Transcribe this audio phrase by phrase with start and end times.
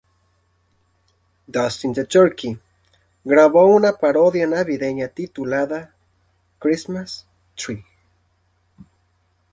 [1.53, 2.59] Dustin the Turkey
[3.23, 5.93] grabó una parodia navideña titulada
[6.57, 7.85] "Christmas Tree".